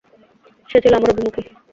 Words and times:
সে 0.69 0.77
ছিল 0.83 0.93
আমার 0.95 1.11
অভিমুখী। 1.13 1.41